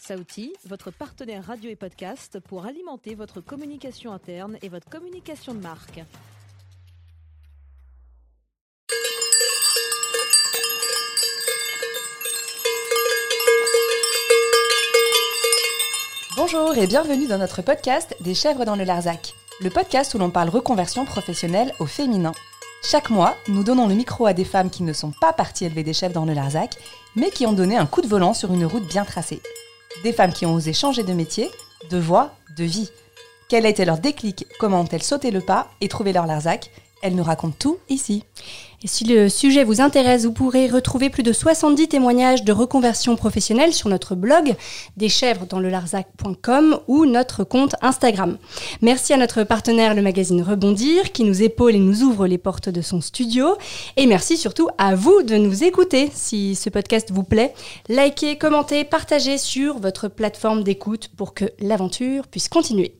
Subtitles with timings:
[0.00, 5.60] Saouti, votre partenaire radio et podcast pour alimenter votre communication interne et votre communication de
[5.60, 6.00] marque.
[16.34, 20.30] Bonjour et bienvenue dans notre podcast Des chèvres dans le Larzac, le podcast où l'on
[20.30, 22.32] parle reconversion professionnelle au féminin.
[22.82, 25.82] Chaque mois, nous donnons le micro à des femmes qui ne sont pas parties élever
[25.82, 26.76] des chèvres dans le Larzac,
[27.16, 29.42] mais qui ont donné un coup de volant sur une route bien tracée.
[30.02, 31.50] Des femmes qui ont osé changer de métier,
[31.90, 32.90] de voie, de vie.
[33.48, 36.70] Quel a été leur déclic Comment ont-elles sauté le pas et trouvé leur Larzac
[37.02, 38.24] Elles nous racontent tout ici.
[38.82, 43.14] Et si le sujet vous intéresse, vous pourrez retrouver plus de 70 témoignages de reconversion
[43.14, 44.54] professionnelle sur notre blog
[44.96, 48.38] deschèvresdanslelarzac.com ou notre compte Instagram.
[48.80, 52.70] Merci à notre partenaire le magazine Rebondir qui nous épaule et nous ouvre les portes
[52.70, 53.54] de son studio.
[53.98, 56.10] Et merci surtout à vous de nous écouter.
[56.14, 57.52] Si ce podcast vous plaît,
[57.90, 62.94] likez, commentez, partagez sur votre plateforme d'écoute pour que l'aventure puisse continuer.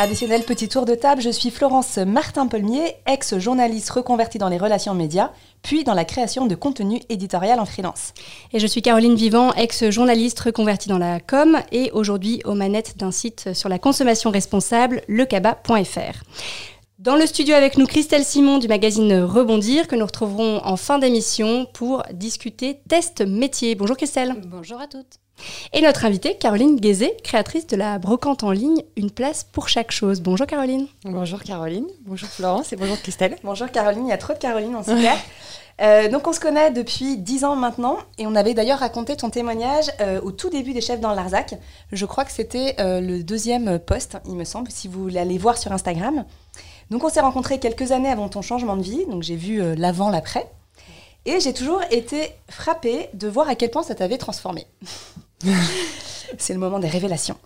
[0.00, 5.30] Traditionnel petit tour de table, je suis Florence Martin-Polmier, ex-journaliste reconvertie dans les relations médias,
[5.60, 8.14] puis dans la création de contenu éditorial en freelance.
[8.54, 13.10] Et je suis Caroline Vivant, ex-journaliste reconvertie dans la com et aujourd'hui aux manettes d'un
[13.10, 16.24] site sur la consommation responsable, lecaba.fr.
[16.98, 20.98] Dans le studio avec nous, Christelle Simon du magazine Rebondir, que nous retrouverons en fin
[20.98, 23.74] d'émission pour discuter test métier.
[23.74, 24.34] Bonjour Christelle.
[24.46, 25.20] Bonjour à toutes.
[25.72, 29.90] Et notre invitée, Caroline Guézé, créatrice de la brocante en ligne Une place pour chaque
[29.90, 30.20] chose.
[30.20, 30.86] Bonjour Caroline.
[31.04, 33.36] Bonjour Caroline, bonjour Florence et bonjour Christelle.
[33.44, 35.16] Bonjour Caroline, il y a trop de Caroline en super.
[35.80, 39.30] Euh, donc on se connaît depuis 10 ans maintenant et on avait d'ailleurs raconté ton
[39.30, 41.54] témoignage euh, au tout début des chefs dans l'Arzac.
[41.90, 45.38] Je crois que c'était euh, le deuxième post, il me semble, si vous voulez aller
[45.38, 46.24] voir sur Instagram.
[46.90, 50.10] Donc on s'est rencontrés quelques années avant ton changement de vie, donc j'ai vu l'avant,
[50.10, 50.50] l'après.
[51.30, 54.66] Et j'ai toujours été frappée de voir à quel point ça t'avait transformé.
[56.38, 57.36] C'est le moment des révélations.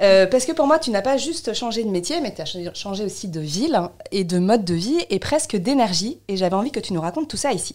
[0.00, 2.72] Euh, parce que pour moi, tu n'as pas juste changé de métier, mais tu as
[2.72, 3.80] changé aussi de ville
[4.12, 6.20] et de mode de vie et presque d'énergie.
[6.28, 7.74] Et j'avais envie que tu nous racontes tout ça ici.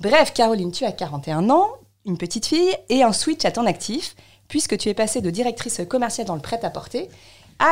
[0.00, 1.70] Bref, Caroline, tu as 41 ans,
[2.04, 4.14] une petite fille et un switch à ton actif,
[4.48, 7.08] puisque tu es passée de directrice commerciale dans le prêt-à-porter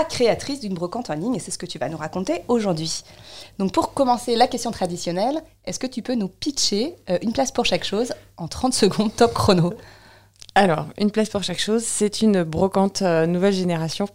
[0.08, 1.34] créatrice d'une brocante en ligne.
[1.34, 3.04] Et c'est ce que tu vas nous raconter aujourd'hui.
[3.58, 7.52] Donc pour commencer la question traditionnelle, est-ce que tu peux nous pitcher euh, une place
[7.52, 9.74] pour chaque chose en 30 secondes, top chrono?
[10.54, 14.06] Alors, une place pour chaque chose, c'est une brocante euh, nouvelle génération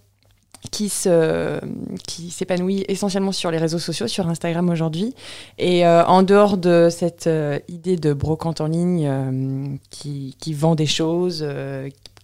[0.71, 5.13] qui s'épanouit essentiellement sur les réseaux sociaux, sur Instagram aujourd'hui.
[5.59, 7.29] Et euh, en dehors de cette
[7.69, 11.47] idée de brocante en ligne qui, qui, vend des choses,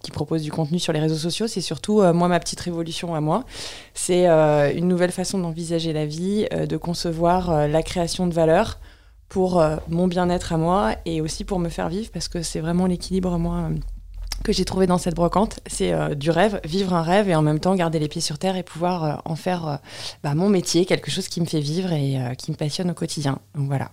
[0.04, 3.20] qui propose du contenu sur les réseaux sociaux, c'est surtout moi ma petite révolution à
[3.20, 3.44] moi.
[3.94, 8.78] C'est une nouvelle façon d'envisager la vie, de concevoir la création de valeur
[9.28, 12.86] pour mon bien-être à moi et aussi pour me faire vivre parce que c'est vraiment
[12.86, 13.70] l'équilibre moi
[14.42, 17.42] que j'ai trouvé dans cette brocante, c'est euh, du rêve, vivre un rêve et en
[17.42, 19.76] même temps garder les pieds sur terre et pouvoir euh, en faire euh,
[20.22, 23.38] bah, mon métier, quelque chose qui me fait vivre et qui me passionne au quotidien.
[23.54, 23.90] Donc voilà.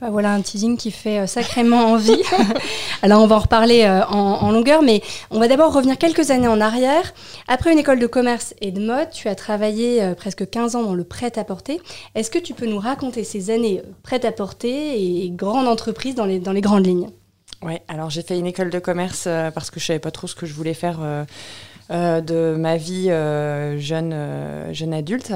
[0.00, 2.22] Bah, voilà un teasing qui fait sacrément envie.
[3.02, 6.48] Alors on va en reparler en, en, longueur, mais on va d'abord revenir quelques années
[6.48, 7.12] en arrière.
[7.48, 10.94] Après une école de commerce et de mode, tu as travaillé presque 15 ans dans
[10.94, 11.80] le prêt-à-porter.
[12.14, 16.86] Est-ce que tu peux nous raconter ces années prêt-à-porter et grande entreprise dans les, grandes
[16.86, 17.10] lignes?
[17.62, 20.26] Oui, alors j'ai fait une école de commerce euh, parce que je savais pas trop
[20.26, 21.24] ce que je voulais faire euh,
[21.90, 23.10] euh, de ma vie
[23.78, 24.14] jeune,
[24.72, 25.32] jeune adulte.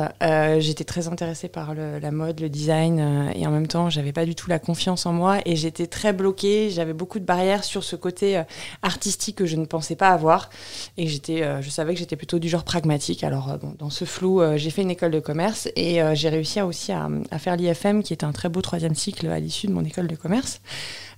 [0.59, 4.34] j'étais très intéressée par la mode, le design et en même temps j'avais pas du
[4.34, 6.70] tout la confiance en moi et j'étais très bloquée.
[6.70, 8.42] J'avais beaucoup de barrières sur ce côté
[8.82, 10.50] artistique que je ne pensais pas avoir
[10.97, 13.25] et j'étais, je savais que j'étais plutôt du genre pragmatique.
[13.25, 17.09] Alors dans ce flou, j'ai fait une école de commerce et j'ai réussi aussi à,
[17.31, 20.06] à faire l'IFM qui était un très beau troisième cycle à l'issue de mon école
[20.06, 20.60] de commerce.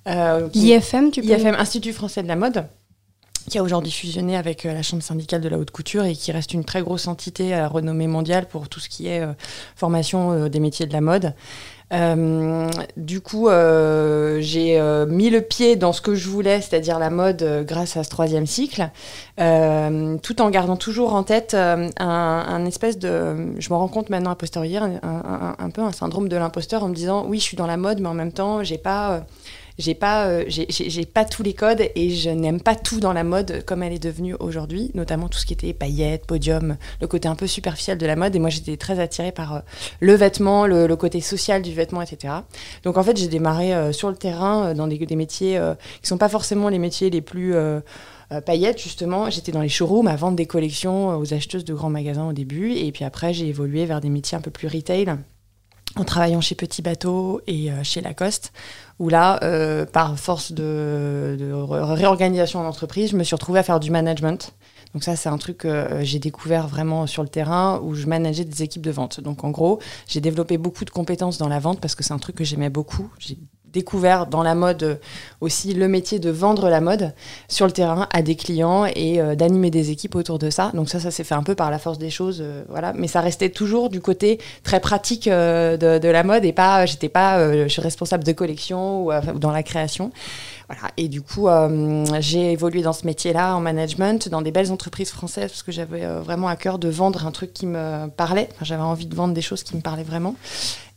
[0.07, 2.67] Euh, IFM, tu peux IFM, Institut français de la mode
[3.47, 6.33] qui a aujourd'hui fusionné avec euh, la Chambre syndicale de la haute couture et qui
[6.33, 9.33] reste une très grosse entité à renommée mondiale pour tout ce qui est euh,
[9.75, 11.35] formation des métiers de la mode.
[12.97, 17.97] du coup, j'ai mis le pied dans ce que je voulais, c'est-à-dire la mode, grâce
[17.97, 18.91] à ce troisième cycle,
[19.37, 24.37] tout en gardant toujours en tête un, espèce de, je me rends compte maintenant à
[24.37, 27.69] posteriori, un, un, peu un syndrome de l'imposteur en me disant, oui, je suis dans
[27.69, 29.25] la mode, mais en même temps, j'ai pas
[29.79, 33.25] j'ai pas, euh, j'ai pas tous les codes et je n'aime pas tout dans la
[33.25, 37.29] mode comme elle est devenue aujourd'hui, notamment tout ce qui était paillettes, podium, le côté
[37.29, 38.35] un peu superficiel de la mode.
[38.35, 39.61] Et moi, j'étais très attirée par euh,
[40.01, 42.33] le vêtement, le, côté social du vêtement, etc.
[42.83, 45.61] Donc en fait, j'ai démarré euh, sur le terrain dans des, des métiers
[46.01, 47.55] qui sont pas forcément les métiers les plus
[48.47, 49.29] paillettes, justement.
[49.29, 52.73] J'étais dans les showrooms à vendre des collections aux acheteuses de grands magasins au début.
[52.73, 55.07] Et puis après, j'ai évolué vers des métiers un peu plus retail
[55.97, 58.53] en travaillant chez Petit Bateau et chez Lacoste,
[58.99, 59.41] où là,
[59.93, 64.53] par force de, réorganisation d'entreprise, je me suis retrouvée à faire du management.
[64.95, 68.45] Donc ça, c'est un truc que j'ai découvert vraiment sur le terrain où je manageais
[68.45, 69.21] des équipes de vente.
[69.21, 72.19] Donc en gros, j'ai développé beaucoup de compétences dans la vente parce que c'est un
[72.19, 73.11] truc que j'aimais beaucoup.
[73.73, 74.95] Découvert dans la mode euh,
[75.41, 77.13] aussi le métier de vendre la mode
[77.49, 80.71] sur le terrain à des clients et euh, d'animer des équipes autour de ça.
[80.75, 82.93] Donc ça, ça s'est fait un peu par la force des choses, euh, voilà.
[82.95, 87.65] Mais ça restait toujours du côté très pratique de, la mode et pas, j'étais pas,
[87.65, 90.13] je suis responsable de collection ou, dans la création.
[90.69, 90.91] Voilà.
[90.97, 91.49] Et du coup,
[92.21, 96.07] j'ai évolué dans ce métier-là en management, dans des belles entreprises françaises, parce que j'avais
[96.21, 98.49] vraiment à cœur de vendre un truc qui me parlait.
[98.63, 100.35] j'avais envie de vendre des choses qui me parlaient vraiment.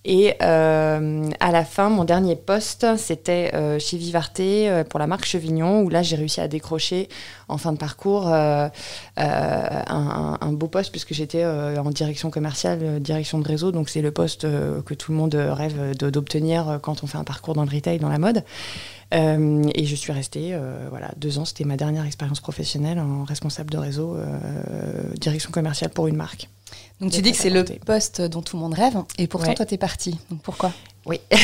[0.05, 5.07] Et euh, à la fin, mon dernier poste, c'était euh, chez Vivarté euh, pour la
[5.07, 7.09] marque Chevignon, où là, j'ai réussi à décrocher
[7.49, 8.69] en fin de parcours un,
[10.53, 13.71] beau poste, puisque j'étais en direction commerciale, direction de réseau.
[13.71, 17.55] Donc, c'est le poste que tout le monde rêve d'obtenir quand on fait un parcours
[17.55, 18.43] dans le retail, dans la mode.
[19.11, 20.55] et je suis restée
[20.91, 21.45] voilà, deux ans.
[21.45, 24.17] C'était ma dernière expérience professionnelle en responsable de réseau,
[25.15, 26.47] direction commerciale pour une marque.
[27.01, 29.65] Donc tu dis que c'est le poste dont tout le monde rêve, et pourtant toi
[29.65, 30.19] t'es parti.
[30.29, 30.71] Donc pourquoi?
[31.05, 31.21] Oui.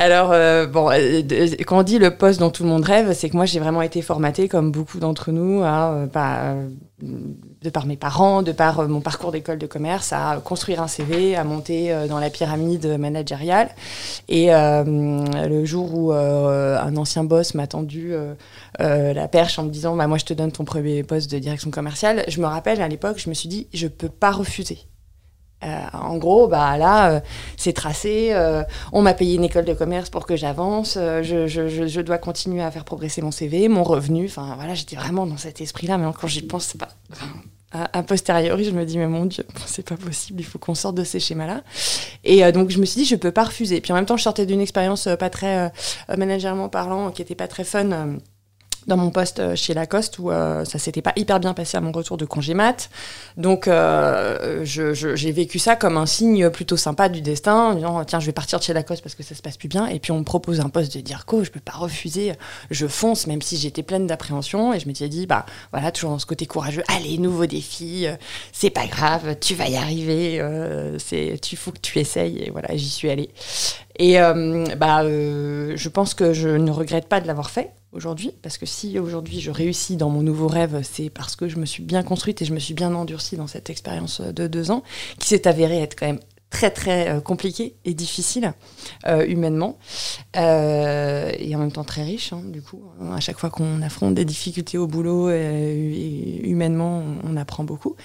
[0.00, 1.20] Alors, euh, bon, euh,
[1.66, 3.82] quand on dit le poste dont tout le monde rêve, c'est que moi, j'ai vraiment
[3.82, 6.54] été formatée, comme beaucoup d'entre nous, à, euh, bah,
[7.62, 11.36] de par mes parents, de par mon parcours d'école de commerce, à construire un CV,
[11.36, 13.70] à monter dans la pyramide managériale.
[14.28, 18.14] Et le jour où un ancien boss m'a tendu
[18.78, 21.70] la perche en me disant bah, Moi, je te donne ton premier poste de direction
[21.70, 24.78] commerciale, je me rappelle à l'époque, je me suis dit Je peux pas refuser.
[25.62, 27.20] Euh, en gros, bah là, euh,
[27.56, 28.30] c'est tracé.
[28.32, 28.62] Euh,
[28.92, 30.94] on m'a payé une école de commerce pour que j'avance.
[30.96, 34.26] Je, dois continuer à faire progresser mon CV, mon revenu.
[34.26, 35.98] Enfin, voilà, j'étais vraiment dans cet esprit-là.
[35.98, 36.88] Mais quand j'y pense, pas.
[37.72, 40.94] a posteriori, je me dis, mais mon Dieu, c'est pas possible, il faut qu'on sorte
[40.94, 41.62] de ces schémas-là.
[42.24, 43.80] Et donc, je me suis dit, je peux pas refuser.
[43.80, 45.72] Puis en même temps, je sortais d'une expérience pas très
[46.16, 48.18] managérialement parlant, qui était pas très fun
[48.86, 51.80] dans mon poste euh, chez Lacoste où euh, ça s'était pas hyper bien passé à
[51.80, 52.90] mon retour de congé mat.
[53.36, 58.20] Donc euh, j'ai vécu ça comme un signe plutôt sympa du destin, en disant tiens
[58.20, 59.86] je vais partir de chez Lacoste parce que ça se passe plus bien.
[59.86, 62.32] Et puis on me propose un poste de DIRCO, je peux pas refuser,
[62.70, 64.72] je fonce même si j'étais pleine d'appréhension.
[64.72, 68.06] Et je m'étais dit bah voilà toujours dans ce côté courageux, allez nouveau défi,
[68.52, 70.42] c'est pas grave, tu vas y arriver,
[70.98, 72.38] c'est tu faut que tu essayes.
[72.38, 73.30] Et voilà j'y suis allée.
[73.98, 74.16] Et
[74.76, 78.98] bah, je pense que je ne regrette pas de l'avoir fait aujourd'hui, parce que si
[78.98, 82.42] aujourd'hui je réussis dans mon nouveau rêve, c'est parce que je me suis bien construite
[82.42, 84.82] et je me suis bien endurcie dans cette expérience de deux ans,
[85.18, 86.20] qui s'est avérée être quand même
[86.50, 88.52] très très euh, compliquée et difficile
[89.06, 89.78] euh, humainement
[90.36, 92.82] euh, et en même temps très riche hein, du coup
[93.12, 97.96] à chaque fois qu'on affronte des difficultés au boulot humainement on apprend beaucoup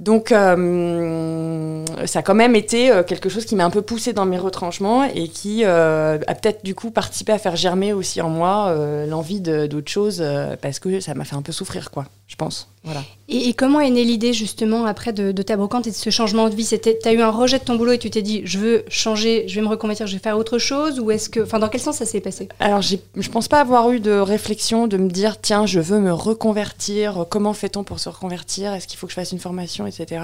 [0.00, 4.14] donc, euh, ça a quand même été euh, quelque chose qui m'a un peu poussé
[4.14, 8.22] dans mes retranchements et qui euh, a peut-être du coup participé à faire germer aussi
[8.22, 8.74] en moi
[9.06, 10.24] l'envie d'autre chose
[10.62, 12.68] parce que ça m'a fait un peu souffrir, quoi, je pense.
[12.84, 13.02] Voilà.
[13.28, 16.54] Et, comment est née l'idée justement après de, ta brocante et de ce changement de
[16.54, 16.64] vie?
[16.64, 19.48] C'était, as eu un rejet de ton boulot et tu t'es dit, je veux changer,
[19.48, 21.80] je vais me reconvertir, je vais faire autre chose Ou est-ce que, enfin, dans quel
[21.80, 22.48] sens ça s'est passé?
[22.60, 26.12] Alors, je pense pas avoir eu de réflexion de me dire, tiens, je veux me
[26.12, 27.26] reconvertir.
[27.28, 28.72] Comment fait-on pour se reconvertir?
[28.74, 30.22] Est-ce qu'il faut que je fasse une formation, etc.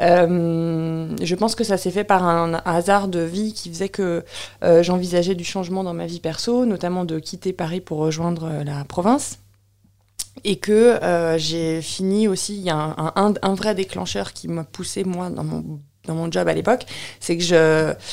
[0.00, 4.24] Euh, je pense que ça s'est fait par un, hasard de vie qui faisait que
[4.64, 8.64] euh, j'envisageais du changement dans ma vie perso, notamment de quitter Paris pour rejoindre euh,
[8.64, 9.41] la province
[10.44, 12.76] et que euh, j'ai fini aussi, il y a
[13.14, 16.84] un, vrai déclencheur qui m'a poussé moi dans mon job à l'époque,
[17.20, 17.44] c'est que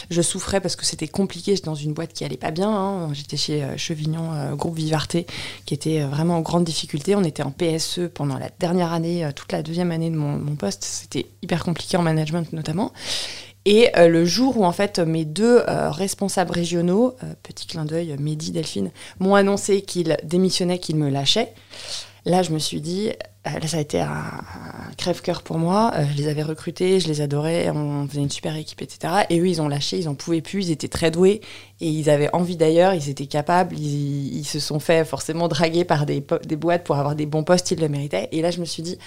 [0.10, 1.56] je, souffrais parce que c'était compliqué.
[1.56, 2.70] J'étais dans une boîte qui allait pas bien.
[2.70, 3.14] Hein.
[3.14, 5.26] J'étais chez euh, Chevignon, euh, groupe Vivarté,
[5.66, 7.16] qui était vraiment en grande difficulté.
[7.16, 10.84] On était en PSE pendant la dernière année, toute la deuxième année de mon poste.
[10.84, 12.94] C'était hyper compliqué en management notamment.
[13.66, 18.90] Et le jour où en fait mes deux responsables régionaux, petit clin d'œil, Mehdi, Delphine,
[19.20, 21.54] m'ont annoncé qu'ils démissionnaient, qu'ils me lâchaient,
[22.26, 23.12] Là, je me suis dit,
[23.48, 24.32] euh, là, ça a été un,
[24.98, 25.92] crève-cœur pour moi.
[25.96, 29.24] Euh, je les avais recrutés, je les adorais, on faisait une super équipe, etc.
[29.30, 31.40] Et eux, ils ont lâché, ils en pouvaient plus, ils étaient très doués
[31.80, 36.06] et ils avaient envie d'ailleurs, ils étaient capables, ils, se sont fait forcément draguer par
[36.06, 38.28] des, boîtes pour avoir des bons postes, ils le méritaient.
[38.32, 38.98] Et là, je me suis dit,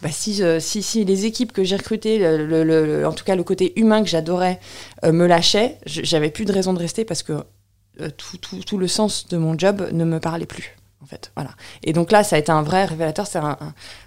[0.00, 2.24] bah, si, euh, si, les équipes que j'ai recrutées,
[3.04, 4.60] en tout cas le côté humain que j'adorais,
[5.04, 7.44] me lâchaient, j'avais plus de raison de rester parce que
[8.16, 11.32] tout le sens de mon job ne me parlait plus en fait.
[11.36, 11.50] Voilà.
[11.82, 13.26] Et donc là, ça a été un vrai révélateur.
[13.34, 13.56] Un,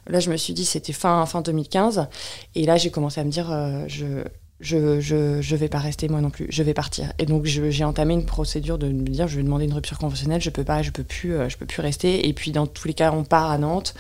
[0.07, 2.07] Là, je me suis dit, c'était fin, fin 2015.
[2.55, 4.23] Et là, j'ai commencé à me dire, euh, je,
[4.59, 7.11] je, je, je, vais pas rester moi non plus, je vais partir.
[7.19, 10.41] Et donc, j'ai entamé une procédure de me dire, je vais demander une rupture conventionnelle,
[10.41, 12.27] je peux pas, je peux plus, euh, je peux plus rester.
[12.27, 13.95] Et puis, dans tous les cas, on part à Nantes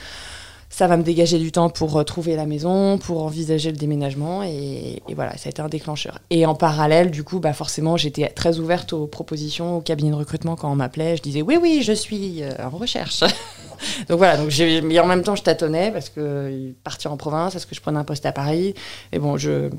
[0.75, 4.43] ça va me dégager du temps pour trouver la maison, pour envisager le déménagement.
[4.43, 6.19] Et, voilà, ça a été un déclencheur.
[6.29, 10.15] Et en parallèle, du coup, bah forcément, j'étais très ouverte aux propositions, au cabinet de
[10.15, 11.15] recrutement quand on m'appelait.
[11.15, 13.21] Je disais oui, oui, je suis en recherche.
[14.09, 14.51] donc voilà, donc
[14.83, 17.99] mais en même temps, je tâtonnais parce que partir en province, est-ce que je prenais
[17.99, 18.73] un poste à Paris?
[19.13, 19.69] Et bon, je,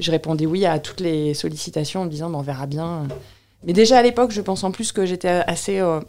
[0.00, 3.06] je répondais oui à toutes les sollicitations en me disant, on verra bien.
[3.64, 6.00] Mais déjà à l'époque, je pense en plus que j'étais assez euh,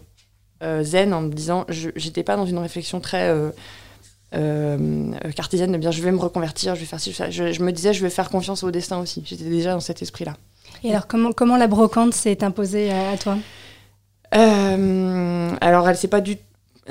[0.64, 3.52] euh, zen en me disant, je n'étais pas dans une réflexion très euh,
[4.32, 7.94] cartésienne de bien, je vais me reconvertir, je vais faire ci, je, je, me disais,
[7.94, 9.24] je vais faire confiance au destin aussi.
[9.26, 10.36] J'étais déjà dans cet esprit-là.
[10.84, 13.38] Et alors, comment, comment la brocante s'est imposée à, à toi?
[14.32, 16.38] Alors, elle s'est pas du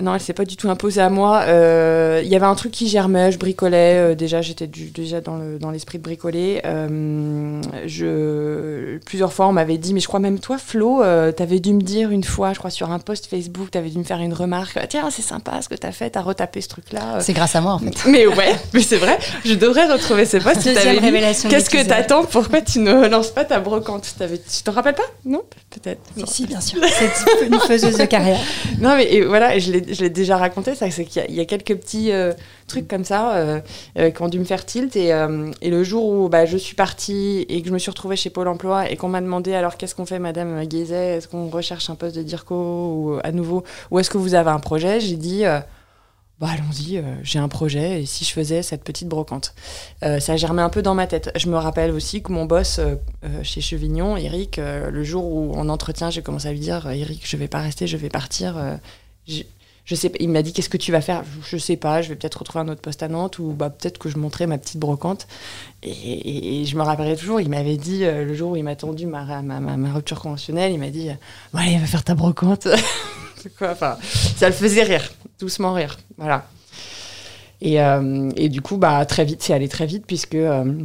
[0.02, 1.42] non, elle s'est pas du tout imposée à moi.
[1.46, 4.12] Euh, il y avait un truc qui germait, je bricolais.
[4.12, 6.60] Euh, déjà, j'étais déjà dans, le, dans l'esprit de bricoler.
[6.64, 11.02] Euh, je, plusieurs fois, on m'avait dit, mais je crois même toi, Flo,
[11.36, 13.90] tu avais dû me dire une fois, je crois sur un post Facebook, tu avais
[13.90, 14.78] dû me faire une remarque.
[14.88, 17.20] Tiens, c'est sympa ce que tu as fait, tu as retapé ce truc-là.
[17.20, 18.08] C'est grâce à moi, en fait.
[18.08, 19.18] Mais ouais, mais c'est vrai.
[19.44, 20.62] Je devrais retrouver ces posts.
[20.62, 24.14] Qu'est-ce que t'attends Pourquoi tu ne lances pas ta brocante?
[24.18, 25.02] Tu te rappelles pas?
[25.24, 25.42] Non?
[25.70, 26.00] Peut-être.
[26.26, 26.80] Si, bien sûr.
[26.84, 28.40] C'est une faiseuse de carrière.
[28.80, 32.10] non, mais et voilà, je l'ai déjà raconté, ça, c'est qu'il y, a quelques petits
[32.10, 32.32] euh,
[32.66, 33.60] trucs comme ça euh,
[33.96, 34.96] euh, qui ont dû me faire tilt.
[34.96, 35.10] Et,
[35.62, 38.30] et le jour où bah, je suis partie et que je me suis retrouvée chez
[38.30, 41.18] Pôle emploi et qu'on m'a demandé alors qu'est-ce qu'on fait, Madame Guézet?
[41.18, 43.62] Est-ce qu'on recherche un poste de DIRCO ou à nouveau?
[43.92, 44.98] Ou est-ce que vous avez un projet?
[44.98, 45.44] J'ai dit.
[46.40, 49.54] Bah, allons-y, j'ai un projet et si je faisais cette petite brocante.
[50.00, 51.30] ça a germé un peu dans ma tête.
[51.36, 52.80] Je me rappelle aussi que mon boss
[53.42, 57.36] chez Chevignon, Eric, le jour où en entretien, j'ai commencé à lui dire Eric, je
[57.36, 58.56] vais pas rester, je vais partir
[59.90, 61.24] je sais, il m'a dit qu'est-ce que tu vas faire?
[61.42, 63.98] Je sais pas, je vais peut-être retrouver un autre poste à Nantes ou bah, peut-être
[63.98, 65.26] que je montrerai ma petite brocante.
[65.82, 69.06] Et, je me rappellerai toujours, il m'avait dit euh, le jour où il m'a tendu
[69.06, 71.08] ma, ma, ma, rupture conventionnelle, il m'a dit
[71.52, 72.68] bon, allez, va faire ta brocante.
[74.36, 75.98] Ça le faisait rire, doucement rire.
[76.16, 76.46] Voilà.
[77.60, 80.34] Et, euh, et du coup, bah, très vite, c'est allé très vite puisque.
[80.34, 80.82] Euh,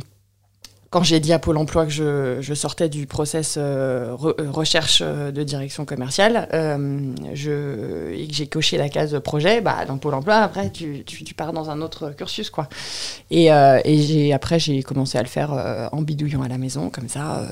[0.90, 5.32] quand j'ai dit à Pôle emploi que je, sortais du process euh, euh, recherche euh,
[5.32, 10.72] de direction commerciale et que j'ai coché la case projet, bah, dans Pôle emploi, après,
[10.72, 12.50] tu, tu, pars dans un autre cursus.
[12.50, 12.70] Quoi.
[13.32, 17.48] Et, et après, j'ai commencé à le faire en bidouillant à la maison, comme ça,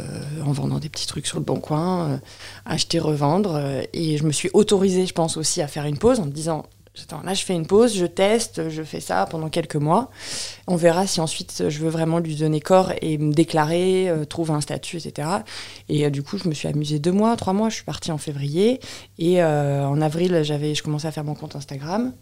[0.46, 2.20] en vendant des petits trucs sur le bon coin,
[2.66, 3.62] acheter, revendre.
[3.94, 6.66] et je me suis autorisée, je pense, aussi à faire une pause en me disant
[7.24, 10.10] là, je fais une pause, je teste, je fais ça pendant quelques mois.
[10.68, 14.54] On verra si ensuite je veux vraiment lui donner corps et me déclarer, euh, trouver
[14.54, 15.28] un statut, etc.
[15.90, 17.70] Et euh, du coup, je me suis amusée deux mois, trois mois.
[17.70, 18.80] Je suis partie en février.
[19.18, 22.14] Et euh, en avril, j'avais, je commençais à faire mon compte Instagram.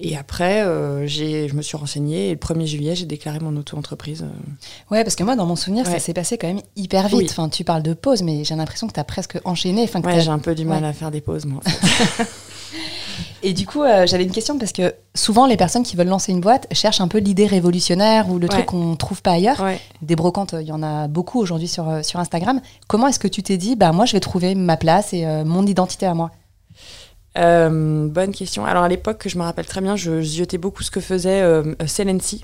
[0.00, 0.64] Et après,
[1.06, 4.24] j'ai, je me suis renseignée et le 1er juillet, j'ai déclaré mon auto-entreprise.
[4.90, 7.30] Ouais, parce que moi, dans mon souvenir, ça s'est passé quand même hyper vite.
[7.30, 9.82] Enfin, tu parles de pause, mais j'ai l'impression que tu as presque enchaîné.
[9.82, 11.60] Enfin, ouais, j'ai un peu du mal à faire des pauses, moi.
[11.64, 12.26] En fait.
[13.42, 16.32] Et du coup, euh, j'avais une question parce que souvent, les personnes qui veulent lancer
[16.32, 19.62] une boîte cherchent un peu l'idée révolutionnaire ou le truc qu'on ne trouve pas ailleurs.
[20.02, 22.60] Des brocantes, il y en a beaucoup aujourd'hui sur, euh, sur Instagram.
[22.88, 25.44] Comment est-ce que tu t'es dit, bah, moi, je vais trouver ma place et euh,
[25.44, 26.30] mon identité à moi?
[27.38, 28.64] Bonne question.
[28.64, 31.74] Alors à l'époque, je me rappelle très bien, je, je beaucoup ce que faisait euh,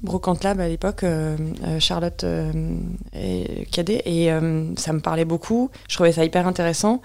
[0.02, 1.02] Brocante Lab à l'époque,
[1.78, 2.26] Charlotte
[3.14, 4.30] et Cadet, et
[4.76, 5.70] ça me parlait beaucoup.
[5.88, 7.00] Je trouvais ça hyper intéressant.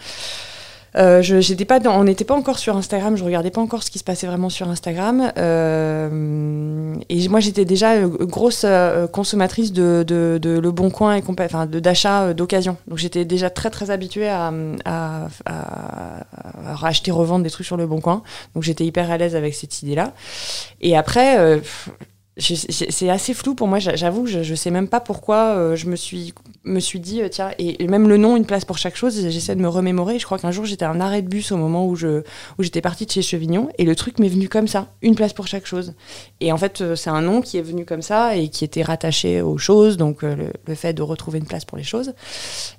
[0.98, 4.00] Euh, j'étais pas on n'était pas encore sur Instagram, je regardais pas encore ce qui
[4.00, 5.32] se passait vraiment sur Instagram.
[5.38, 8.66] Euh, et moi, j'étais déjà euh, grosse
[9.12, 12.77] consommatrice de, de, Le Bon Coin et enfin, d'achat d'occasion.
[12.88, 14.51] Donc j'étais déjà très très habituée à,
[14.86, 16.25] à, à,
[16.74, 18.24] racheter, revendre des trucs sur Le Bon Coin.
[18.56, 20.13] Donc j'étais hyper à l'aise avec cette idée-là.
[20.82, 21.62] Et après,
[22.39, 25.96] c'est assez flou pour moi, j'avoue, je, je sais même pas pourquoi euh, je me
[25.96, 26.34] suis,
[26.65, 29.56] me suis dit, euh, tiens, et, même le nom, une place pour chaque chose, j'essaie
[29.56, 30.20] de me remémorer.
[30.20, 32.22] Je crois qu'un jour, j'étais à un arrêt de bus au moment où je
[32.60, 35.34] où j'étais partie de chez Chevignon, et le truc m'est venu comme ça, une place
[35.34, 35.94] pour chaque chose.
[36.39, 38.84] Et en fait, euh, c'est un nom qui est venu comme ça et qui était
[38.84, 42.13] rattaché aux choses, donc le, le, fait de retrouver une place pour les choses.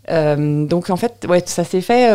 [0.08, 2.10] donc en fait, ouais, ça s'est fait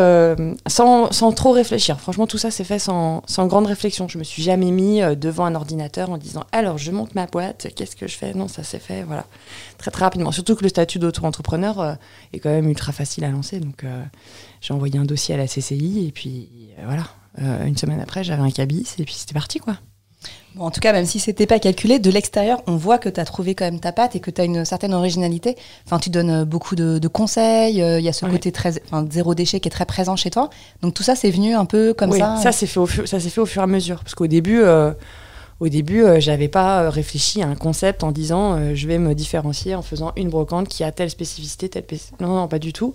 [0.67, 1.99] sans, sans, trop réfléchir.
[1.99, 4.07] Franchement, tout ça s'est fait sans, sans grande réflexion.
[4.07, 7.27] Je me suis jamais mis devant un ordinateur en disant, alors je monte ma
[7.75, 8.33] qu'est-ce que je fais?
[8.33, 9.25] Non, ça s'est fait, voilà,
[9.77, 10.31] très très rapidement.
[10.31, 11.93] Surtout que le statut d'auto-entrepreneur euh,
[12.33, 13.59] est quand même ultra facile à lancer.
[13.59, 14.03] Donc euh,
[14.61, 16.49] j'ai envoyé un dossier à la CCI et puis
[16.79, 17.07] euh, voilà,
[17.65, 19.77] une semaine après j'avais un cabis et puis c'était parti quoi.
[20.55, 23.19] Bon, en tout cas, même si c'était pas calculé, de l'extérieur, on voit que tu
[23.19, 25.57] as trouvé quand même ta patte et que tu as une certaine originalité.
[25.85, 29.59] Enfin, tu donnes beaucoup de, conseils, il y a ce côté très, enfin, zéro déchet
[29.59, 30.49] qui est très présent chez toi.
[30.81, 32.37] Donc tout ça, c'est venu un peu comme ça.
[32.37, 34.01] Ça s'est fait, au ça s'est fait au fur et à mesure.
[34.03, 34.61] Parce qu'au début,
[35.63, 38.97] au début, euh, j'avais pas euh, réfléchi à un concept en disant euh, je vais
[38.97, 41.85] me différencier en faisant une brocante qui a telle spécificité, telle
[42.19, 42.93] non, non, pas du tout.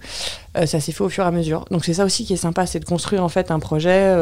[0.54, 1.64] ça s'est fait au fur et à mesure.
[1.70, 4.14] Donc c'est ça aussi qui est sympa, c'est de construire en fait un projet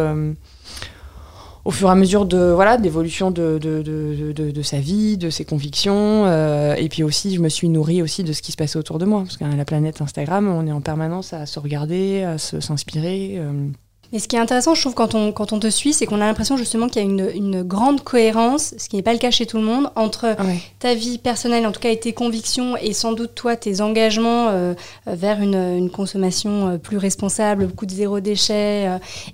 [1.67, 6.75] au fur et à mesure de voilà d'évolution de sa vie, de ses convictions, euh,
[6.77, 9.05] et puis aussi je me suis nourrie aussi de ce qui se passait autour de
[9.05, 13.35] moi, parce qu'à la planète Instagram, on est en permanence à se regarder, à s'inspirer.
[13.39, 13.69] Euh.
[14.13, 16.21] Et ce qui est intéressant, je trouve, quand on, quand on te suit, c'est qu'on
[16.21, 19.19] a l'impression justement qu'il y a une, une, grande cohérence, ce qui n'est pas le
[19.19, 20.37] cas chez tout le monde, entre
[20.79, 24.49] ta vie personnelle, en tout cas, et tes convictions, et sans doute toi, tes engagements
[24.49, 24.75] euh,
[25.07, 28.89] vers une, une, consommation plus responsable, beaucoup de zéro déchet,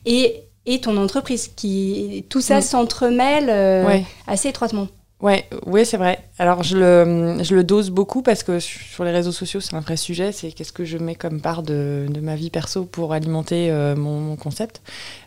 [0.06, 1.48] et et ton entreprise.
[1.48, 4.88] Qui, tout ça s'entremêle euh, assez étroitement.
[5.22, 6.18] Ouais, oui, c'est vrai.
[6.40, 9.80] Alors, je le, je le dose beaucoup parce que sur les réseaux sociaux, c'est un
[9.80, 10.32] vrai sujet.
[10.32, 13.94] C'est qu'est-ce que je mets comme part de, de ma vie perso pour alimenter euh,
[13.94, 14.82] mon, concept.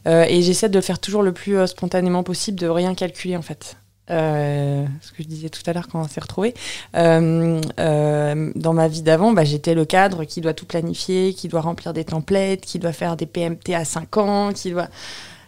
[0.05, 3.41] Euh, et j'essaie de le faire toujours le plus spontanément possible, de rien calculer en
[3.41, 3.77] fait.
[4.09, 6.53] ce que je disais tout à l'heure quand on s'est retrouvés.
[6.93, 11.93] dans ma vie d'avant, bah, j'étais le cadre qui doit tout planifier, qui doit remplir
[11.93, 14.89] des templates, qui doit faire des PMT à 5 ans, qui doit...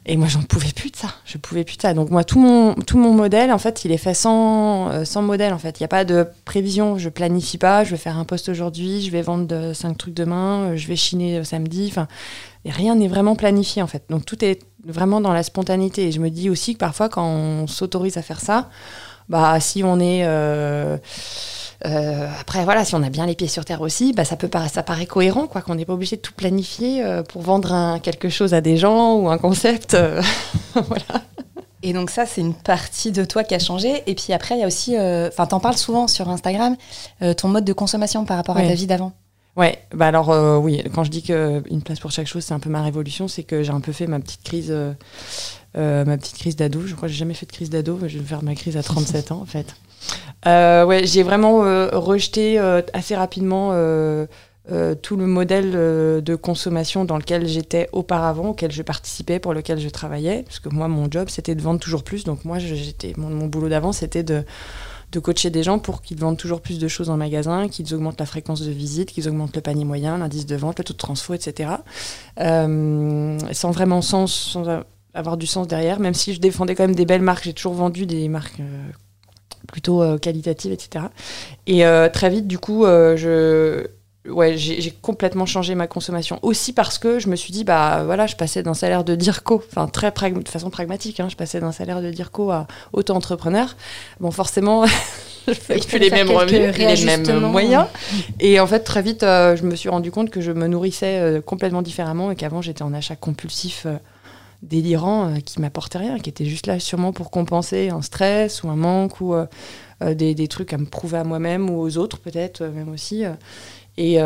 [0.09, 1.09] Et moi, j'en pouvais plus de ça.
[1.25, 1.93] Je pouvais plus de ça.
[1.93, 5.21] Donc moi, tout mon, tout mon modèle, en fait, il est fait sans, euh, sans
[5.21, 5.53] modèle.
[5.53, 6.97] En fait, il n'y a pas de prévision.
[6.97, 7.83] Je planifie pas.
[7.83, 9.01] Je vais faire un poste aujourd'hui.
[9.01, 10.71] Je vais vendre cinq trucs demain.
[10.71, 11.87] Euh, je vais chiner samedi.
[11.91, 12.07] Enfin,
[12.65, 14.03] rien n'est vraiment planifié en fait.
[14.09, 16.07] Donc tout est vraiment dans la spontanéité.
[16.07, 18.69] Et je me dis aussi que parfois, quand on s'autorise à faire ça,
[19.29, 20.97] bah si on est euh,
[21.85, 24.49] euh, après, voilà, si on a bien les pieds sur terre aussi, bah, ça, peut
[24.71, 27.99] ça paraît cohérent, quoi, qu'on n'est pas obligé de tout planifier euh, pour vendre un,
[27.99, 29.95] quelque chose à des gens ou un concept.
[30.73, 31.23] Voilà.
[31.83, 34.03] Et donc ça, c'est une partie de toi qui a changé.
[34.07, 36.75] Et puis après, il y a aussi, enfin, t'en parles souvent sur Instagram,
[37.37, 39.13] ton mode de consommation par rapport à ta vie d'avant.
[39.55, 40.29] Ouais, bah alors
[40.61, 43.43] oui, quand je dis qu'une place pour chaque chose, c'est un peu ma révolution, c'est
[43.43, 44.75] que j'ai un peu fait ma petite crise,
[45.75, 46.81] ma petite crise d'ado.
[46.85, 47.99] Je crois que j'ai jamais fait de crise d'ado.
[48.07, 49.75] Je vais faire ma crise à 37 ans en fait.
[50.45, 53.71] Euh, ouais, j'ai vraiment euh, rejeté euh, assez rapidement
[55.01, 59.87] tout le modèle de consommation dans lequel j'étais auparavant, auquel je participais, pour lequel je
[59.87, 60.43] travaillais.
[60.43, 62.25] Parce que moi, mon job, c'était de vendre toujours plus.
[62.25, 64.43] Donc moi, j'étais, mon, boulot d'avant, c'était de,
[65.13, 68.19] de coacher des gens pour qu'ils vendent toujours plus de choses en magasin, qu'ils augmentent
[68.19, 70.97] la fréquence de visite, qu'ils augmentent le panier moyen, l'indice de vente, le taux de
[70.97, 71.71] transfo, etc.
[72.37, 74.57] sans vraiment sens,
[75.13, 77.43] avoir du sens derrière, même si je défendais quand même des belles marques.
[77.43, 78.61] J'ai toujours vendu des marques
[79.67, 81.05] plutôt euh, qualitative, etc.
[81.67, 86.39] Et euh, très vite, du coup, euh, je, ouais, j'ai complètement changé ma consommation.
[86.41, 89.61] Aussi parce que je me suis dit, bah voilà, je passais d'un salaire de DIRCO,
[89.67, 93.75] enfin très de façon pragmatique, hein, je passais d'un salaire de DIRCO à auto-entrepreneur.
[94.19, 94.85] Bon, forcément,
[95.47, 97.85] je fais plus les mêmes revenus, les mêmes moyens.
[98.39, 101.81] Et en fait, très vite, je me suis rendu compte que je me nourrissais complètement
[101.81, 103.85] différemment et qu'avant, j'étais en achat compulsif
[104.63, 108.69] délirant euh, qui m'apportait rien, qui était juste là sûrement pour compenser un stress ou
[108.69, 109.45] un manque ou euh,
[110.01, 113.23] euh, des, des, trucs à me prouver à moi-même ou aux autres peut-être même aussi.
[113.99, 114.17] Et,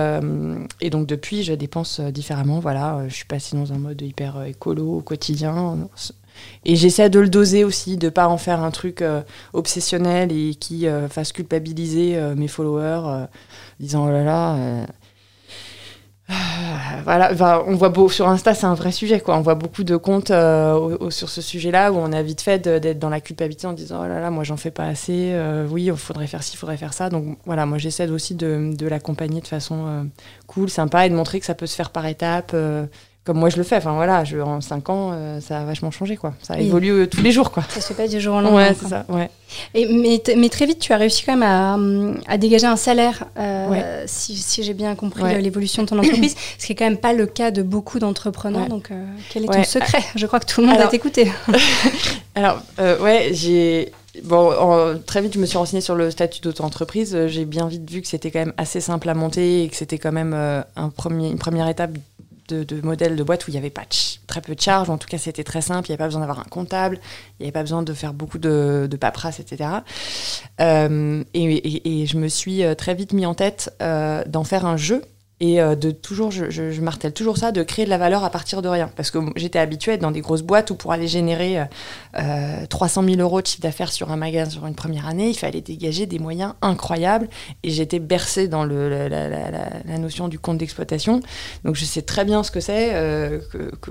[0.81, 2.59] et, donc depuis, je dépense différemment.
[2.59, 5.87] Voilà, je suis passée dans un mode hyper écolo au quotidien.
[6.65, 9.01] Et j'essaie de le doser aussi, de pas en faire un truc
[9.53, 13.27] obsessionnel et qui fasse culpabiliser mes followers,
[13.79, 14.85] disant oh là là
[16.31, 19.37] euh, voilà, on voit beau, sur Insta, c'est un vrai sujet, quoi.
[19.37, 22.99] On voit beaucoup de comptes euh, sur ce sujet-là où on a vite fait d'être
[22.99, 25.31] dans la culpabilité en disant oh là là, moi j'en fais pas assez.
[25.33, 27.09] Euh, oui, il faudrait faire ci, il faudrait faire ça.
[27.09, 30.09] Donc voilà, moi j'essaie aussi de, de l'accompagner de façon
[30.47, 32.55] cool, sympa et de montrer que ça peut se faire par étapes
[33.23, 33.77] comme moi je le fais.
[33.77, 36.33] Enfin voilà, je, en 5 ans, euh, ça a vachement changé quoi.
[36.41, 37.63] Ça évolue euh, tous les jours quoi.
[37.69, 38.69] Ça se fait pas du jour au lendemain.
[38.69, 39.05] Ouais, c'est ça.
[39.09, 39.29] Ouais.
[39.73, 41.77] Et, mais, mais, très vite, tu as réussi quand même à,
[42.31, 46.65] à dégager un salaire, euh, si, si j'ai bien compris l'évolution de ton entreprise, ce
[46.65, 48.67] qui est quand même pas le cas de beaucoup d'entrepreneurs.
[48.67, 48.91] Donc
[49.29, 50.03] quel est ton secret?
[50.15, 51.31] Je crois que tout le monde va t'écouter.
[52.35, 53.91] Alors ouais, j'ai
[54.23, 54.51] Bon,
[55.05, 57.27] très vite, je me suis renseignée sur le statut d'auto-entreprise.
[57.27, 59.97] J'ai bien vite vu que c'était quand même assez simple à monter et que c'était
[59.97, 61.91] quand même un premier, une première étape
[62.49, 63.85] de, modèles de boîte où il n'y avait pas
[64.27, 64.89] très peu de charges.
[64.89, 65.87] En tout cas, c'était très simple.
[65.87, 66.99] Il n'y avait pas besoin d'avoir un comptable.
[67.39, 69.69] Il n'y avait pas besoin de faire beaucoup de, de etc.
[70.59, 74.77] Euh, et, je me suis euh, très vite mis en tête euh, d'en faire un
[74.77, 75.03] jeu
[75.41, 78.29] et euh, de toujours, je, je, martèle toujours ça, de créer de la valeur à
[78.29, 78.89] partir de rien.
[78.95, 81.59] Parce que j'étais habituée à être dans des grosses boîtes où pour aller générer
[82.17, 85.37] euh, 300 000 euros de chiffre d'affaires sur un magasin sur une première année, il
[85.37, 87.27] fallait dégager des moyens incroyables.
[87.63, 91.21] Et j'étais bercée dans la, notion du compte d'exploitation.
[91.63, 93.39] Donc je sais très bien ce que c'est, euh,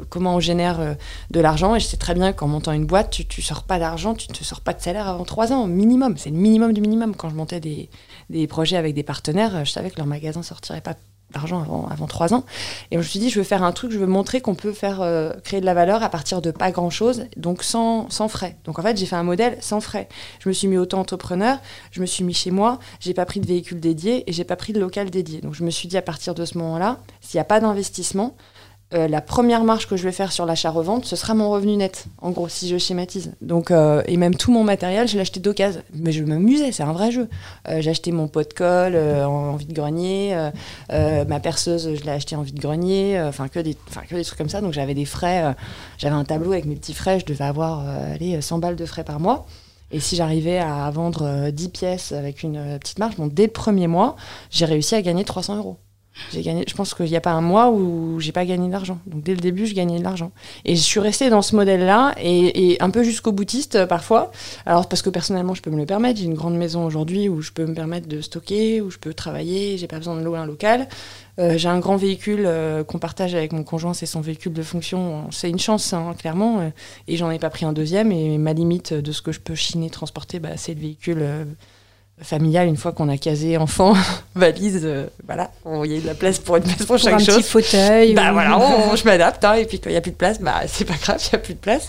[0.09, 0.95] comment on génère euh,
[1.31, 1.75] de l'argent.
[1.75, 4.29] Et je sais très bien qu'en montant une boîte, tu ne sors pas d'argent, tu
[4.31, 6.17] ne te sors pas de salaire avant trois ans, minimum.
[6.17, 7.17] C'est le minimum du minimum.
[7.17, 10.95] Quand je montais des, projets avec des partenaires, je savais que leur magasin sortirait pas
[11.33, 12.45] d'argent avant, avant trois ans.
[12.91, 14.73] Et je me suis dit, je veux faire un truc, je veux montrer qu'on peut
[14.73, 18.57] faire euh, créer de la valeur à partir de pas grand-chose, donc sans, sans frais.
[18.65, 20.09] Donc en fait, j'ai fait un modèle sans frais.
[20.41, 21.59] Je me suis mis auto-entrepreneur,
[21.91, 24.57] je me suis mis chez moi, j'ai pas pris de véhicule dédié et j'ai pas
[24.57, 25.41] pris de local dédié.
[25.41, 28.37] Donc je me suis dit, à partir de ce moment-là, s'il n'y a pas d'investissement,
[28.93, 32.07] euh, la première marche que je vais faire sur l'achat-revente, ce sera mon revenu net,
[32.21, 33.33] en gros, si je schématise.
[33.41, 35.83] Donc, euh, et même tout mon matériel, je l'ai acheté d'occasion.
[35.95, 37.29] Mais je m'amusais, c'est un vrai jeu.
[37.69, 40.51] Euh, j'ai acheté mon pot de colle en, vide-grenier,
[40.91, 43.77] ma perceuse, je l'ai acheté en vide-grenier, enfin que, des,
[44.09, 44.61] que des trucs comme ça.
[44.61, 45.55] Donc j'avais des frais,
[45.99, 49.05] j'avais un tableau avec mes petits frais, je devais avoir allez, 100 balles de frais
[49.05, 49.47] par mois.
[49.93, 53.87] Et si j'arrivais à vendre 10 pièces avec une petite marge, bon, dès le premier
[53.87, 54.17] mois,
[54.51, 55.79] j'ai réussi à gagner 300 euros.
[56.33, 58.73] J'ai gagné, je pense qu'il n'y a pas un mois où j'ai pas gagné de
[58.73, 58.99] l'argent.
[59.07, 60.33] Donc dès le début, je gagnais de l'argent.
[60.65, 64.31] Et je suis restée dans ce modèle-là et, un peu jusqu'au boutiste euh, parfois.
[64.67, 66.21] Alors parce que personnellement, je peux me le permettre.
[66.21, 69.15] J'ai une grande maison aujourd'hui où je peux me permettre de stocker, où je peux
[69.15, 69.77] travailler.
[69.79, 70.89] J'ai pas besoin de louer un local.
[71.39, 74.63] Euh, j'ai un grand véhicule euh, qu'on partage avec mon conjoint, c'est son véhicule de
[74.63, 75.31] fonction.
[75.31, 76.71] C'est une chance, hein, clairement.
[77.09, 78.13] et j'en ai pas pris un deuxième.
[78.13, 81.25] Et ma limite de ce que je peux chiner, transporter, bah, c'est le véhicule
[82.23, 83.95] familiale, une fois qu'on a casé enfant,
[84.35, 85.51] valise, euh, voilà,
[85.85, 87.31] il y a de la place pour une place pour, chaque chose.
[87.31, 88.15] Un petit fauteuil.
[88.15, 88.59] Bah voilà,
[88.95, 90.95] je m'adapte, hein, et puis quand il n'y a plus de place, bah c'est pas
[90.95, 91.89] grave, il n'y a plus de place.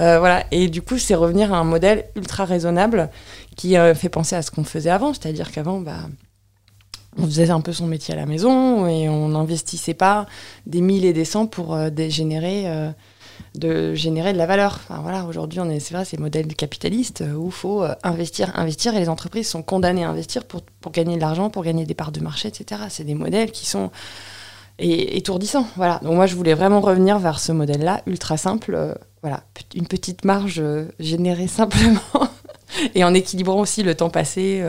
[0.00, 3.10] Euh, voilà, et du coup, c'est revenir à un modèle ultra raisonnable
[3.56, 6.08] qui euh, fait penser à ce qu'on faisait avant, c'est-à-dire qu'avant, bah,
[7.16, 10.26] on faisait un peu son métier à la maison et on n'investissait pas
[10.66, 12.66] des mille et des cents pour générer
[13.54, 14.80] de générer de la valeur.
[15.02, 18.50] Voilà, aujourd'hui, on est, c'est vrai, c'est modèle capitaliste euh, où il faut euh, investir,
[18.54, 21.86] investir, et les entreprises sont condamnées à investir pour, pour gagner de l'argent, pour gagner
[21.86, 22.82] des parts de marché, etc.
[22.88, 23.90] C'est des modèles qui sont
[24.78, 25.68] étourdissants.
[25.76, 26.00] Voilà.
[26.02, 28.74] Donc moi, je voulais vraiment revenir vers ce modèle-là, ultra simple.
[28.74, 30.62] Euh, voilà, une petite marge
[30.98, 32.00] générée simplement
[32.94, 34.62] et en équilibrant aussi le temps passé.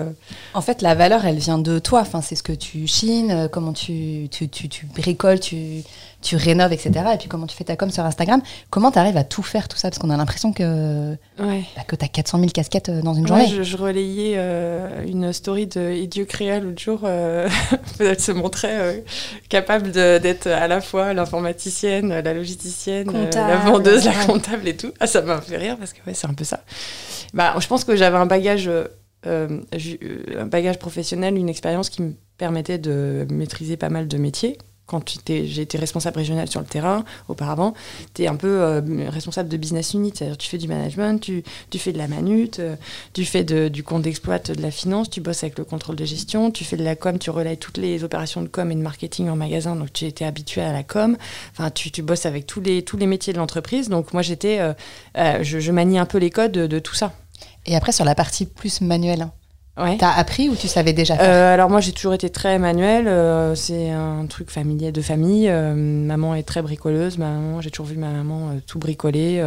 [0.53, 2.01] En fait, la valeur, elle vient de toi.
[2.01, 5.83] Enfin, c'est ce que tu chines, comment tu, tu, tu bricoles, tu,
[6.25, 6.91] tu rénoves, etc.
[7.13, 8.41] Et puis comment tu fais ta com sur Instagram?
[8.71, 9.89] Comment tu arrives à tout faire, tout ça?
[9.89, 11.63] Parce qu'on a l'impression que, ouais.
[11.75, 13.47] bah, que tu as 400 000 casquettes euh, dans une journée.
[13.47, 17.01] Je, je, relayais euh, une story de Idiot Créa l'autre jour.
[17.03, 17.47] Euh,
[17.99, 19.03] elle se montrait
[19.49, 24.91] capable d'être à la fois l'informaticienne, la logisticienne, la vendeuse, la comptable et tout.
[24.99, 26.61] Ah, ça m'a fait rire parce que ouais, c'est un peu ça.
[27.33, 28.69] Bah, je pense que j'avais un bagage.
[29.27, 35.15] un bagage professionnel, une expérience qui me permettait de maîtriser pas mal de métiers quand
[35.15, 37.73] été responsable régional sur le terrain auparavant,
[38.13, 41.43] tu es un peu euh, responsable de business unit, c'est-à-dire tu fais du management, tu,
[41.77, 42.75] fais de la manute, euh,
[43.13, 46.51] tu fais du compte d'exploit, de la finance, tu bosses avec le contrôle de gestion,
[46.51, 49.29] tu fais de la com, tu relayes toutes les opérations de com et de marketing
[49.29, 51.17] en magasin, donc tu étais habitué à la com,
[51.51, 55.71] enfin tu, bosses avec tous les, métiers de l'entreprise, donc moi j'étais, euh, je, je,
[55.71, 57.13] manie un peu les codes de, de tout ça.
[57.65, 59.31] Et après sur la partie plus manuelle hein.
[59.77, 59.97] Ouais.
[59.97, 63.09] T'as appris ou tu savais déjà faire euh, Alors moi j'ai toujours été très manuel,
[63.09, 65.49] euh, c'est un truc familier de famille.
[65.49, 69.43] Euh, maman est très bricoleuse, maman j'ai toujours vu ma maman tout bricoler.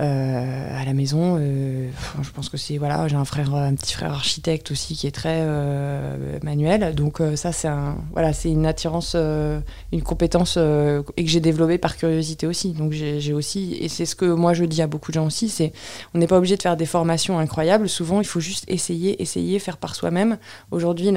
[0.00, 1.38] Euh, à la maison.
[1.40, 1.88] Euh,
[2.22, 5.12] je pense que c'est voilà, j'ai un frère, un petit frère architecte aussi qui est
[5.12, 6.94] très euh, manuel.
[6.94, 7.68] Donc ça c'est
[8.12, 12.74] voilà, c'est une attirance, une compétence et que j'ai développée par curiosité aussi.
[12.74, 15.48] Donc j'ai aussi et c'est ce que moi je dis à beaucoup de gens aussi,
[15.48, 15.72] c'est
[16.14, 17.88] on n'est pas obligé de faire des formations incroyables.
[17.88, 20.38] Souvent il faut juste essayer, essayer, faire par soi-même.
[20.70, 21.10] Aujourd'hui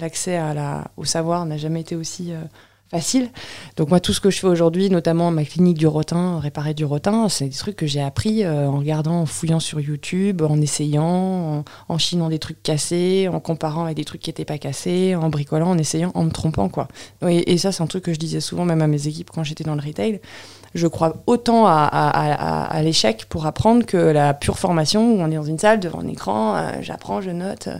[0.00, 0.40] l'accès
[0.96, 2.32] au savoir n'a jamais été aussi
[2.90, 3.30] facile.
[3.76, 6.84] Donc moi, tout ce que je fais aujourd'hui, notamment ma clinique du rotin, réparer du
[6.84, 10.60] rotin, c'est des trucs que j'ai appris euh, en regardant, en fouillant sur YouTube, en
[10.60, 15.14] essayant, en, chinant des trucs cassés, en comparant avec des trucs qui n'étaient pas cassés,
[15.16, 16.68] en bricolant, en essayant, en me trompant.
[16.68, 16.88] quoi.
[17.26, 19.44] Et, et ça, c'est un truc que je disais souvent même à mes équipes quand
[19.44, 20.20] j'étais dans le retail
[20.76, 25.42] je crois autant à, l'échec pour apprendre que la pure formation où on est dans
[25.42, 27.68] une salle devant un écran, euh, j'apprends, je note.
[27.68, 27.78] Euh,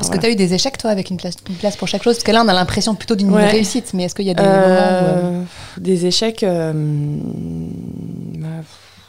[0.00, 2.04] est-ce que tu as eu des échecs, toi, avec une place, une place pour chaque
[2.04, 2.14] chose?
[2.14, 4.42] Parce que là, on a l'impression plutôt d'une réussite, mais est-ce qu'il y a des
[4.44, 5.44] euh, moments
[5.78, 6.46] Des échecs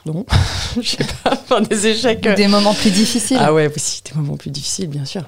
[0.05, 0.25] non,
[0.81, 2.21] je sais pas, enfin, des échecs.
[2.21, 3.37] Des moments plus difficiles.
[3.39, 5.23] Ah ouais, aussi, des moments plus difficiles, bien sûr.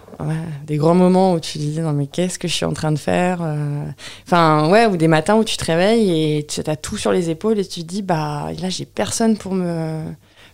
[0.66, 3.00] des grands moments où tu disais, non mais qu'est-ce que je suis en train de
[3.00, 3.86] faire euh.
[4.26, 7.30] Enfin, ouais, ou des matins où tu te réveilles et tu as tout sur les
[7.30, 10.04] épaules et tu te dis, bah là, j'ai personne pour me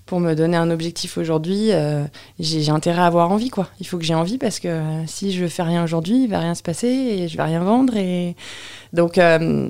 [0.08, 2.06] pour me donner un objectif aujourd'hui, euh,
[2.40, 3.68] j'ai intérêt à avoir envie, quoi.
[3.82, 6.56] Il faut que j'ai envie parce que si je fais rien aujourd'hui, il va rien
[6.56, 7.96] se passer et je vais rien vendre.
[7.98, 8.36] Et
[8.94, 9.70] donc, euh,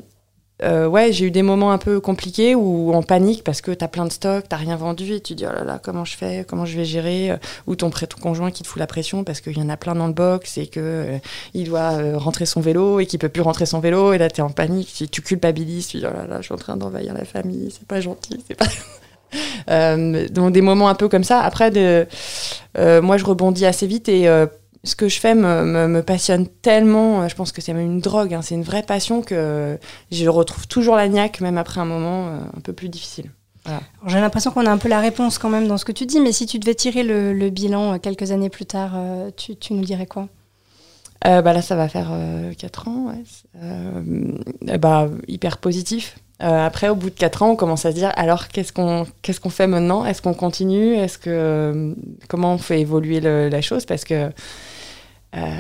[0.63, 3.83] euh, ouais, j'ai eu des moments un peu compliqués ou en panique parce que tu
[3.83, 6.17] as plein de stocks, t'as rien vendu et tu dis oh là là, comment je
[6.17, 9.23] fais, comment je vais gérer, euh, ou ton, ton conjoint qui te fout la pression
[9.23, 11.17] parce qu'il y en a plein dans le box et que euh,
[11.53, 14.41] il doit rentrer son vélo et qu'il peut plus rentrer son vélo et là tu
[14.41, 16.75] es en panique, tu, tu, culpabilises, tu dis oh là là, je suis en train
[16.75, 18.65] d'envahir la famille, c'est pas gentil, c'est pas.
[20.31, 21.41] donc des moments un peu comme ça.
[21.41, 22.07] Après, de,
[23.01, 24.27] moi je rebondis assez vite et
[24.83, 28.33] ce que je fais me, passionne tellement, euh, je pense que c'est même une drogue,
[28.33, 28.41] hein.
[28.41, 29.77] c'est une vraie passion que
[30.11, 33.31] je retrouve toujours la niaque, même après un moment euh, un peu plus difficile.
[34.05, 36.21] J'ai l'impression qu'on a un peu la réponse quand même dans ce que tu dis,
[36.21, 38.93] mais si tu devais tirer le, bilan euh, quelques années plus tard,
[39.35, 40.29] tu, nous dirais quoi?
[41.25, 42.11] Bah Là, ça va faire
[42.57, 44.77] 4 ans, ouais.
[44.77, 46.17] bah, hyper positif.
[46.43, 49.07] Euh, après, au bout de 4 ans, on commence à se dire alors qu'est-ce qu'on
[49.23, 50.05] qu'est-ce qu'on fait maintenant?
[50.05, 50.93] Est-ce qu'on continue?
[50.95, 51.95] Est-ce que
[52.27, 53.85] comment on fait évoluer le- la chose?
[53.85, 54.29] Parce que
[55.35, 55.51] euh,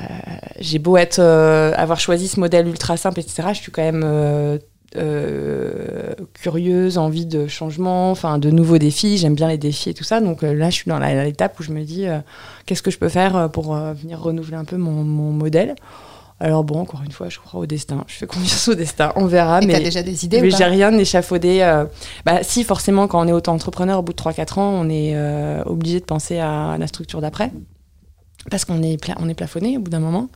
[0.59, 3.49] j'ai beau être euh, avoir choisi ce modèle ultra simple, etc.
[3.53, 4.57] Je suis quand même euh,
[4.95, 9.17] euh, curieuse, envie de changement, enfin de nouveaux défis.
[9.17, 10.21] J'aime bien les défis et tout ça.
[10.21, 12.19] Donc euh, là, je suis dans l'étape où je me dis euh,
[12.65, 15.75] qu'est-ce que je peux faire euh, pour euh, venir renouveler un peu mon modèle?
[16.39, 18.03] Alors bon, encore une fois, je crois au destin.
[18.07, 19.11] Je fais confiance au destin.
[19.15, 19.59] On verra.
[19.61, 21.61] Et mais t'as déjà des idées mais ou j'ai rien d'échafaudé.
[21.61, 21.85] euh,
[22.25, 25.63] bah, si, forcément, quand on est auto-entrepreneur, au bout de 3-4 ans, on est euh,
[25.65, 27.51] obligé de penser à la structure d'après.
[28.51, 30.29] Parce qu'on est, pla- on est plafonné au bout d'un moment.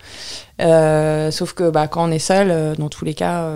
[0.60, 3.48] Euh, sauf que bah, quand on est seul, euh, dans tous les cas,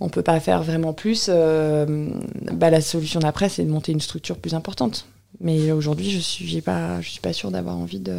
[0.00, 1.28] on peut pas faire vraiment plus.
[1.30, 5.06] bah, la solution d'après, c'est de monter une structure plus importante.
[5.40, 8.16] Mais aujourd'hui, je suis, pas, je suis pas sûre d'avoir envie de,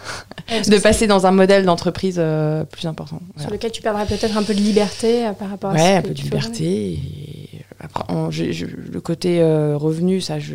[0.68, 3.20] de passer dans un modèle d'entreprise euh, plus important.
[3.34, 3.42] Voilà.
[3.42, 5.84] Sur lequel tu perdrais peut-être un peu de liberté euh, par rapport à Ouais, ce
[5.98, 6.92] un que peu de liberté.
[6.92, 7.48] Et
[7.78, 10.54] après, on- je- je- le côté euh, revenu, ça, je,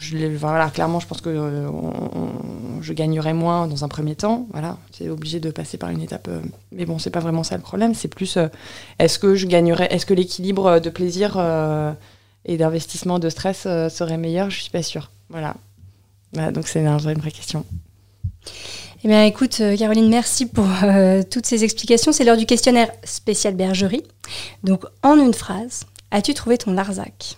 [0.00, 1.28] je, voilà, clairement, je pense que
[1.68, 4.46] on- je gagnerais moins dans un premier temps.
[4.52, 6.28] Voilà, c'est obligé de passer par une étape.
[6.72, 7.94] mais bon, c'est pas vraiment ça le problème.
[7.94, 8.38] C'est plus,
[8.98, 11.36] est-ce que je gagnerais, est-ce que l'équilibre de plaisir
[12.44, 15.10] et d'investissement de stress euh, serait meilleur Je suis pas sûre.
[15.28, 15.54] Voilà.
[16.32, 17.64] Voilà, donc c'est une, vraie- une vraie question.
[19.04, 22.10] Eh bien, écoute, euh, Caroline, merci pour euh, toutes ces explications.
[22.12, 24.02] C'est l'heure du questionnaire spécial bergerie.
[24.64, 27.36] Donc, en une phrase, as-tu trouvé ton Larzac?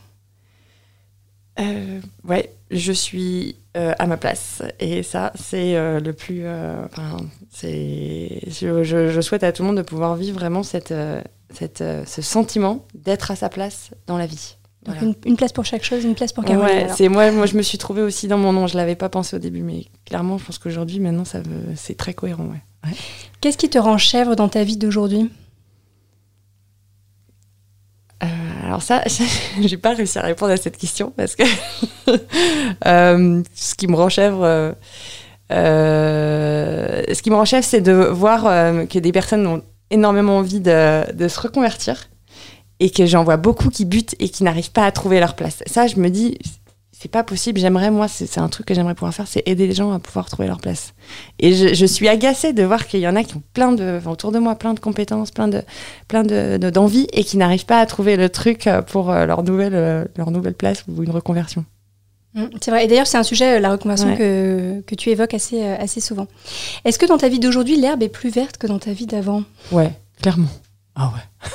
[1.59, 4.63] Euh, ouais, je suis à ma place.
[4.81, 6.45] Et ça, c'est le plus.
[6.47, 7.19] Enfin,
[7.53, 8.41] c'est.
[8.47, 10.95] Je, je- je souhaite à tout le monde de pouvoir vivre vraiment cette,
[11.55, 14.57] cette, ce sentiment d'être à sa place dans la vie.
[14.85, 15.03] Donc, Voilà.
[15.03, 16.65] une, une place pour chaque chose, une place pour Caroline.
[16.87, 18.67] Ouais, c'est moi, moi, je me suis trouvée aussi dans mon nom.
[18.67, 21.97] Je l'avais pas pensé au début, mais clairement, je pense qu'aujourd'hui, maintenant, ça veut- c'est
[21.99, 22.45] très cohérent.
[22.47, 22.91] Ouais.
[23.43, 25.31] Qu'est-ce qui te rend chèvre dans ta vie d'aujourd'hui?
[28.23, 28.27] Euh,
[28.65, 29.03] alors ça,
[29.61, 31.43] j'ai pas réussi à répondre à cette question parce que
[32.87, 34.73] euh, ce qui me rend chèvre, euh,
[35.53, 40.37] euh, ce qui me rend chèvre, c'est de voir euh, que des personnes ont énormément
[40.39, 42.10] envie de, de se reconvertir
[42.81, 45.63] et que j'en vois beaucoup qui butent et qui n'arrivent pas à trouver leur place.
[45.67, 46.39] Ça, je me dis,
[46.93, 47.59] c'est pas possible.
[47.61, 50.29] J'aimerais, moi, c'est un truc que j'aimerais pouvoir faire, c'est aider les gens à pouvoir
[50.29, 50.93] trouver leur place.
[51.39, 53.97] Et je, je suis agacée de voir qu'il y en a qui ont plein de,
[53.99, 55.63] enfin, autour de moi, plein de compétences, plein de,
[56.09, 59.25] plein de, de- d'envie et qui n'arrivent pas à trouver le truc euh, pour euh,
[59.27, 61.65] leur nouvelle, euh, leur nouvelle place ou une reconversion.
[62.35, 62.85] Mm, C'est vrai.
[62.85, 64.17] Et d'ailleurs, c'est un sujet, la reconversion, Ouais.
[64.19, 66.27] que, que tu évoques assez, assez souvent.
[66.85, 69.43] Est-ce que dans ta vie d'aujourd'hui, l'herbe est plus verte que dans ta vie d'avant?
[69.73, 69.91] Ouais,
[70.23, 70.49] clairement.
[70.95, 71.49] Ah ouais.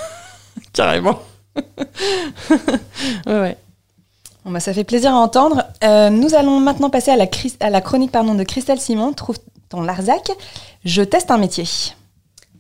[0.76, 1.20] Carrément.
[1.56, 3.58] ouais, ouais.
[4.44, 5.64] Bon, bah, ça fait plaisir à entendre.
[5.84, 7.28] Euh, nous allons maintenant passer à la,
[7.62, 9.14] à la chronique pardon, de Christelle Simon.
[9.14, 9.38] Trouve
[9.70, 10.32] ton Larzac.
[10.84, 11.66] Je teste un métier.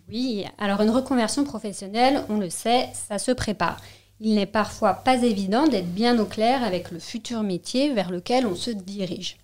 [0.10, 3.82] Oui, alors une reconversion professionnelle, on le sait, ça se prépare.
[4.21, 8.47] Il n'est parfois pas évident d'être bien au clair avec le futur métier vers lequel
[8.47, 9.38] on se dirige.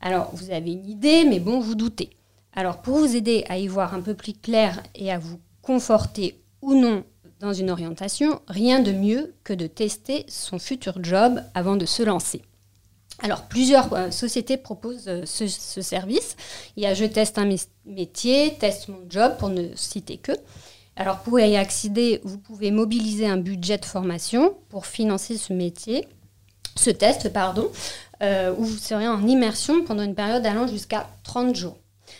[0.00, 2.10] Alors, vous avez une idée, mais bon, vous doutez.
[2.54, 6.40] Alors, pour vous aider à y voir un peu plus clair et à vous conforter
[6.62, 7.04] ou non
[7.42, 12.02] dans une orientation, rien de mieux que de tester son futur job avant de se
[12.02, 12.40] lancer.
[13.18, 16.36] Alors, plusieurs euh, sociétés proposent euh, ce, ce service.
[16.76, 20.32] Il y a Je teste un mé- métier, Teste mon job, pour ne citer que.
[20.96, 26.06] Alors, pour y accéder, vous pouvez mobiliser un budget de formation pour financer ce métier,
[26.76, 27.70] ce test, pardon,
[28.22, 31.76] euh, où vous serez en immersion pendant une période allant jusqu'à 30 jours.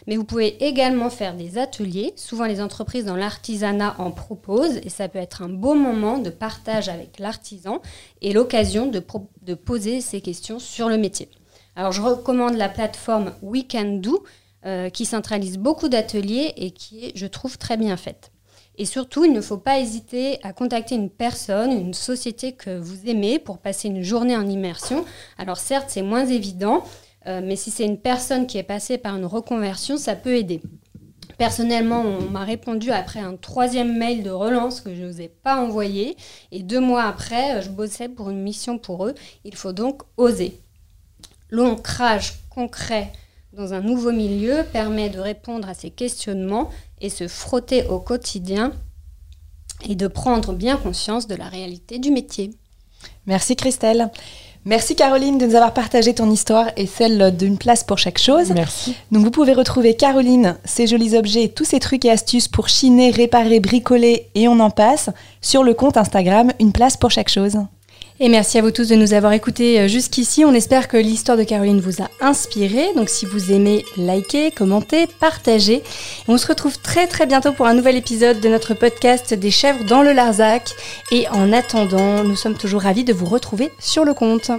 [0.06, 2.12] Mais vous pouvez également faire des ateliers.
[2.16, 6.30] Souvent, les entreprises dans l'artisanat en proposent et ça peut être un beau moment de
[6.30, 7.80] partage avec l'artisan
[8.20, 11.28] et l'occasion de, poser ces questions sur le métier.
[11.76, 14.24] Alors, je recommande la plateforme We Can Do
[14.66, 18.32] euh, qui centralise beaucoup d'ateliers et qui est, je trouve, très bien faite.
[18.78, 23.06] Et surtout, il ne faut pas hésiter à contacter une personne, une société que vous
[23.08, 25.04] aimez pour passer une journée en immersion.
[25.36, 26.82] Alors certes, c'est moins évident,
[27.26, 30.60] euh, mais si c'est une personne qui est passée par une reconversion, ça peut aider.
[31.38, 36.16] Personnellement, on m'a répondu après un troisième mail de relance que je n'osais pas envoyer.
[36.50, 39.14] Et deux mois après, euh, je bossais pour une mission pour eux.
[39.44, 40.58] Il faut donc oser.
[41.50, 43.12] L'ancrage concret
[43.52, 48.72] dans un nouveau milieu permet de répondre à ces questionnements et se frotter au quotidien
[49.88, 52.50] et de prendre bien conscience de la réalité du métier.
[53.26, 54.10] Merci Christelle.
[54.64, 58.52] Merci Caroline de nous avoir partagé ton histoire et celle d'une place pour chaque chose.
[58.52, 58.94] Merci.
[59.10, 63.10] Donc vous pouvez retrouver Caroline, ses jolis objets, tous ses trucs et astuces pour chiner,
[63.10, 67.56] réparer, bricoler et on en passe sur le compte Instagram Une place pour chaque chose.
[68.20, 70.44] Et merci à vous tous de nous avoir écoutés euh, jusqu'ici.
[70.44, 72.86] On espère que l'histoire de Caroline vous a inspiré.
[72.94, 75.82] Donc si vous aimez, likez, commentez, partagez.
[76.28, 79.84] on se retrouve très très bientôt pour un nouvel épisode de notre podcast des chèvres
[79.84, 80.70] dans le Larzac.
[81.10, 84.50] Et en attendant, nous sommes toujours ravis de vous retrouver sur le compte.